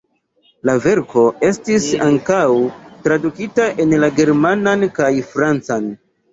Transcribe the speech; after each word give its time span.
La 0.69 0.73
verko 0.85 1.25
estis 1.49 1.85
ankaŭ 2.07 2.41
tradukita 3.05 3.69
en 3.87 3.97
la 4.07 4.13
germanan 4.19 4.91
kaj 5.01 5.15
francan. 5.37 5.91